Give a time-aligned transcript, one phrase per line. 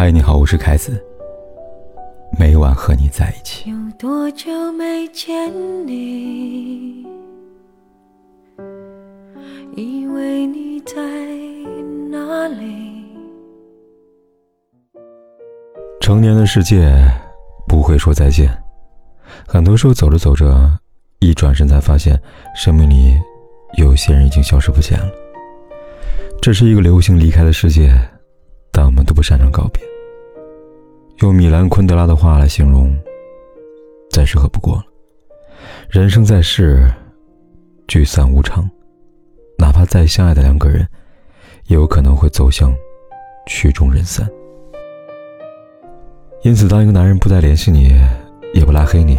[0.00, 0.98] 嗨，你好，我是凯子。
[2.38, 3.68] 每晚和你在一起。
[3.68, 5.52] 有多久没见
[5.86, 7.04] 你？
[9.76, 10.94] 以为你在
[12.10, 13.04] 哪里？
[16.00, 16.90] 成年的世界
[17.68, 18.50] 不会说再见，
[19.46, 20.66] 很多时候走着走着，
[21.18, 22.18] 一转身才发现，
[22.56, 23.20] 生命里
[23.76, 25.12] 有些人已经消失不见了。
[26.40, 27.92] 这是一个流行离开的世界，
[28.72, 29.89] 但我们都不擅长告别。
[31.20, 32.96] 用米兰昆德拉的话来形容，
[34.10, 34.84] 再适合不过了。
[35.90, 36.90] 人生在世，
[37.86, 38.68] 聚散无常，
[39.58, 40.80] 哪怕再相爱的两个人，
[41.66, 42.74] 也有可能会走向
[43.46, 44.26] 曲终人散。
[46.42, 47.92] 因此，当一个男人不再联系你，
[48.54, 49.18] 也不拉黑你，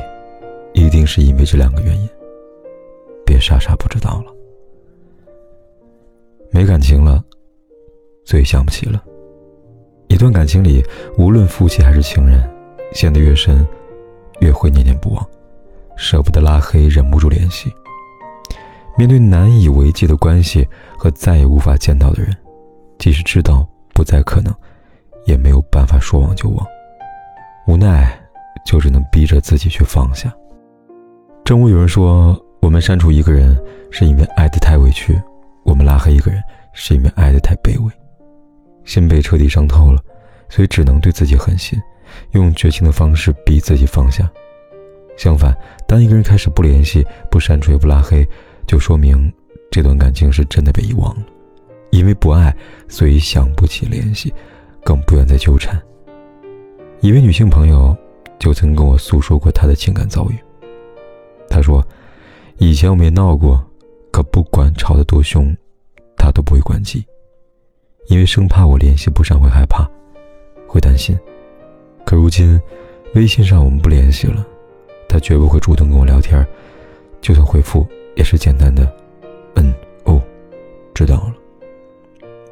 [0.74, 2.10] 一定是因为这两个原因。
[3.24, 4.34] 别傻傻不知道了。
[6.50, 7.24] 没感情了，
[8.26, 9.04] 最想不起了。
[10.22, 10.86] 一段感情里，
[11.18, 12.48] 无论夫妻还是情人，
[12.94, 13.66] 陷得越深，
[14.40, 15.28] 越会念念不忘，
[15.98, 17.74] 舍不得拉黑，忍不住联系。
[18.96, 20.64] 面对难以为继的关系
[20.96, 22.38] 和再也无法见到的人，
[23.00, 24.54] 即使知道不再可能，
[25.26, 26.64] 也没有办法说忘就忘，
[27.66, 28.16] 无奈
[28.64, 30.32] 就只能逼着自己去放下。
[31.44, 35.20] 正如有人说，我们删除一个人是因为爱得太委屈，
[35.64, 36.40] 我们拉黑一个人
[36.74, 37.92] 是因为爱得太卑微。
[38.84, 40.00] 心被彻底伤透了，
[40.52, 41.82] 所以只能对自己狠心，
[42.32, 44.30] 用绝情的方式逼自己放下。
[45.18, 45.58] 相反，
[45.88, 48.28] 当一个人开始不联系、不删除也不拉黑，
[48.68, 49.32] 就说明
[49.72, 51.24] 这段感情是真的被遗忘了。
[51.92, 52.54] 因为不爱，
[52.90, 54.34] 所以想不起联系，
[54.84, 55.82] 更不愿再纠缠。
[57.00, 57.96] 一位女性朋友
[58.38, 60.36] 就曾跟我诉说过她的情感遭遇。
[61.50, 61.86] 她说
[62.60, 63.66] ：“以前我们也闹过，
[64.12, 65.56] 可不管吵得多凶，
[66.18, 67.06] 她都不会关机。”
[68.08, 69.90] 因为生怕我联系不上会害怕，
[70.72, 71.20] 会担心。
[72.06, 72.60] 可如今，
[73.14, 74.46] 微信上我们不联系了，
[75.10, 76.48] 他绝不会主动跟我聊天，
[77.20, 78.90] 就算回复也是简单的
[79.56, 79.74] “嗯
[80.06, 80.22] 哦，
[80.94, 81.34] 知道了”。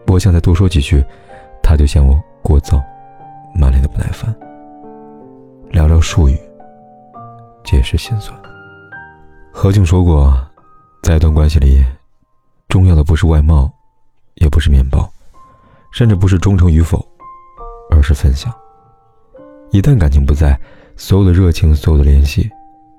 [0.07, 1.01] 我想再多说几句，
[1.63, 2.83] 他就嫌我聒噪，
[3.55, 4.35] 满脸的不耐烦。
[5.71, 6.37] 寥寥数语，
[7.63, 8.37] 皆是心酸。
[9.53, 10.37] 何静说过，
[11.03, 11.85] 在一段关系里，
[12.67, 13.71] 重要的不是外貌，
[14.35, 15.09] 也不是面包。
[15.91, 17.03] 甚至不是忠诚与否，
[17.99, 18.51] 而是分享。
[19.71, 20.57] 一旦感情不在，
[20.95, 22.49] 所有的热情、所有的联系，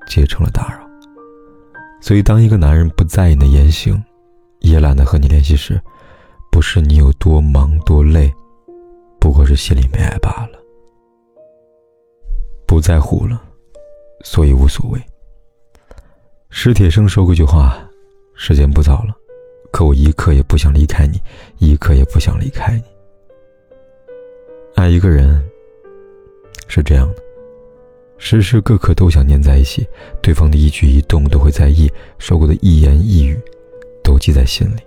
[0.07, 0.87] 皆成了打扰。
[2.03, 4.03] 所以，当一个男人不在意你的言行，
[4.61, 5.81] 也懒得和你联系时，
[6.53, 8.33] 不是你有多忙多累，
[9.19, 10.59] 不过是心里没爱罢了。
[12.67, 13.43] 不在乎了，
[14.23, 15.01] 所以无所谓。
[16.51, 17.79] 史铁生说过一句话
[18.37, 19.17] ：“时间不早了。”
[19.73, 21.21] 可我一刻也不想离开你，
[21.59, 22.83] 一刻也不想离开你。
[24.81, 25.39] 爱一个人
[26.67, 27.23] 是这样的，
[28.17, 29.87] 时时刻刻都想黏在一起，
[30.23, 31.87] 对方的一举一动都会在意，
[32.19, 33.39] 说过的一言一语
[34.03, 34.81] 都记在心里，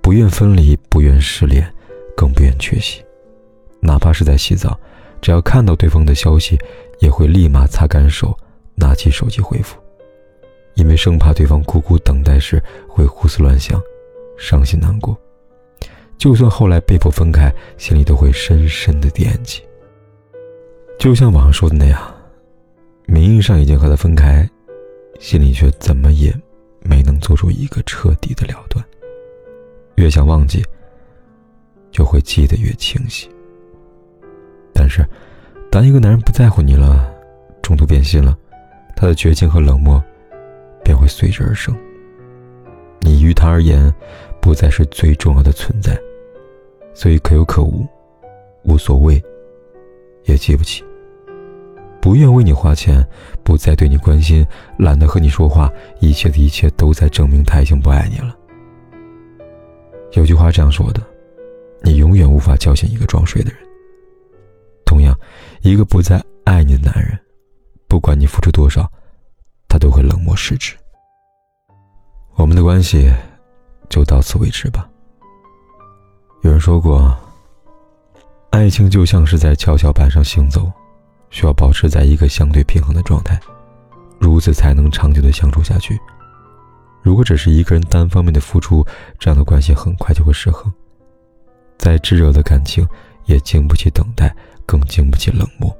[0.00, 1.68] 不愿分离，不愿失联，
[2.16, 3.02] 更不愿缺席。
[3.80, 4.78] 哪怕是在洗澡，
[5.20, 6.56] 只要看到对方的消息，
[7.00, 8.38] 也会立马擦干手，
[8.76, 9.80] 拿起手机回复，
[10.74, 13.82] 因为生怕对方苦苦等待时会胡思乱想。
[14.36, 15.18] 伤心难过，
[16.18, 19.62] 就算后来被迫分开，心里都会深深的惦记。
[20.98, 22.12] 就像网上说的那样，
[23.06, 24.44] 名义上已经和他分开，
[25.20, 26.34] 心里却怎么也
[26.80, 28.84] 没能做出一个彻底的了断。
[29.94, 30.60] 越想忘记，
[31.92, 33.30] 就会记得越清晰。
[34.74, 35.06] 但是，
[35.70, 37.14] 当一个男人不在乎你了，
[37.62, 38.36] 中途变心了，
[38.96, 40.02] 他的绝情和冷漠
[40.82, 41.72] 便会随之而生。
[42.98, 43.94] 你于他而言。
[44.40, 45.98] 不再是最重要的存在，
[46.98, 47.86] 所以可有可无，
[48.64, 49.22] 无所谓，
[50.24, 50.82] 也记不起。
[52.00, 53.06] 不愿为你花钱，
[53.44, 54.44] 不再对你关心，
[54.76, 58.36] 懒得和你说话，一切的一切都在证明他已经不爱你了。
[60.14, 61.00] 有句话这样说的：
[61.82, 63.60] 你永远无法叫醒一个装睡的人。
[64.84, 65.16] 同样，
[65.62, 67.16] 一个不再爱你的男人，
[67.86, 68.90] 不管你付出多少，
[69.68, 70.74] 他都会冷漠失职。
[72.34, 73.08] 我们的关系。
[73.88, 74.86] 就到此为止吧。
[76.42, 77.14] 有人说过，
[78.50, 80.70] 爱情就像是在跷跷板上行走，
[81.30, 83.38] 需要保持在一个相对平衡的状态，
[84.20, 85.98] 如此才能长久的相处下去。
[87.02, 88.86] 如果只是一个人单方面的付出，
[89.18, 90.72] 这样的关系很快就会失衡。
[91.76, 92.86] 再炙热的感情，
[93.26, 95.76] 也经不起等待，更经不起冷漠。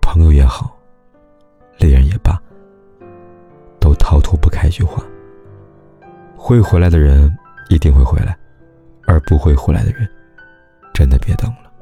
[0.00, 0.76] 朋友也好，
[1.78, 2.40] 恋人也罢，
[3.78, 5.02] 都逃脱不开一句话。
[6.36, 7.32] 会回来的人
[7.68, 8.36] 一定会回来，
[9.08, 10.06] 而不会回来的人，
[10.92, 11.72] 真的别等了。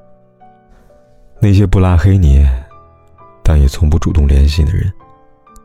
[1.40, 2.46] 那些不拉黑你，
[3.42, 4.90] 但也从不主动联系的人，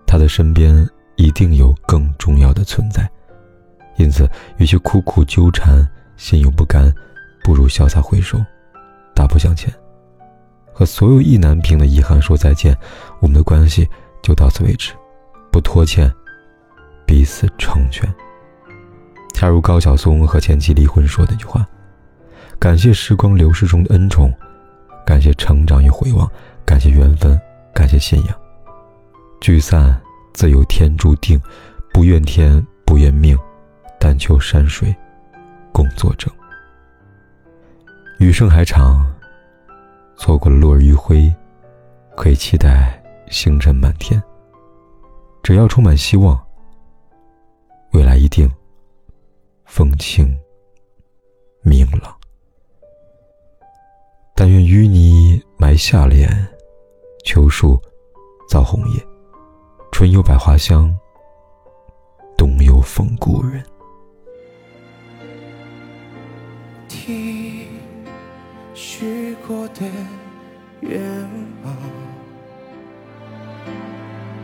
[0.08, 0.86] 他的身边
[1.18, 3.08] 一定有更重要的存在。
[3.98, 4.28] 因此，
[4.58, 5.88] 与其苦苦纠缠，
[6.18, 6.92] 心有不甘，
[7.44, 8.44] 不如潇洒回首，
[9.14, 9.72] 大步向前，
[10.74, 12.76] 和所有意难平的遗憾说再见。
[13.20, 13.88] 我们的关系
[14.24, 14.94] 就到此为止，
[15.52, 16.12] 不拖欠，
[17.06, 18.12] 彼此成全。
[19.42, 21.68] 恰如高晓松和前妻离婚说的一句话
[22.62, 24.32] ：“感谢时光流逝中的恩宠。”
[25.04, 26.30] 感谢成长与回望，
[26.64, 27.42] 感谢缘分，
[27.74, 28.40] 感谢信仰。
[29.40, 30.00] 聚散
[30.32, 31.42] 自有天注定，
[31.92, 33.36] 不怨天不怨命，
[34.00, 34.96] 但求山水
[35.72, 36.32] 共作证。
[38.20, 39.12] 余生还长，
[40.18, 41.34] 错过了落日余晖，
[42.16, 43.02] 可以期待
[43.32, 44.22] 星辰满天。
[45.42, 46.40] 只要充满希望，
[47.94, 48.48] 未来一定
[49.74, 50.38] 风清
[51.62, 52.14] 明朗。
[54.36, 56.30] 但愿淤泥埋下莲，
[57.24, 57.82] 秋树
[58.50, 59.02] 造红叶，
[59.90, 60.94] 春有百花香，
[62.38, 63.64] 冬有风故人。
[66.90, 67.66] 听
[68.74, 69.86] 许过的
[70.82, 71.02] 愿
[71.64, 71.74] 望，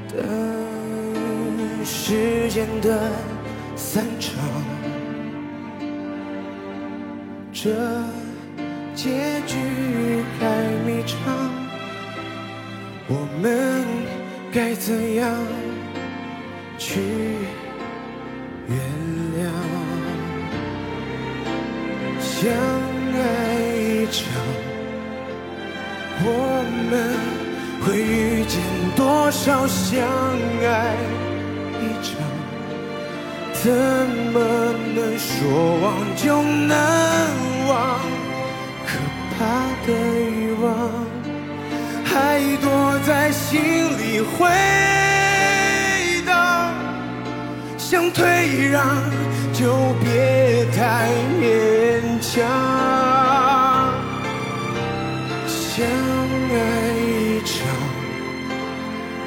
[0.07, 3.11] 等时间的
[3.75, 4.33] 散场，
[7.59, 7.71] 这。
[8.93, 9.55] 结局
[10.39, 10.45] 还
[10.85, 11.15] 迷长，
[13.07, 13.83] 我们
[14.51, 15.33] 该怎样
[16.77, 17.01] 去
[18.67, 18.77] 原
[19.37, 19.41] 谅？
[22.19, 22.51] 相
[23.13, 23.17] 爱
[23.75, 24.21] 一场，
[26.23, 26.27] 我
[26.89, 26.93] 们
[27.81, 28.61] 会遇见
[28.95, 30.05] 多少相
[30.63, 30.95] 爱
[31.81, 32.36] 一场？
[33.67, 33.73] 怎
[34.31, 34.39] 么
[34.95, 35.85] 能说忘
[36.15, 36.71] 就能
[37.67, 37.99] 忘？
[38.85, 38.89] 可
[39.35, 39.37] 怕
[39.85, 40.65] 的欲望
[42.05, 42.65] 还躲
[43.05, 43.59] 在心
[43.97, 44.47] 里回
[46.25, 46.71] 荡，
[47.77, 49.03] 想退让
[49.51, 51.09] 就别太
[51.41, 51.43] 勉
[52.21, 53.06] 强。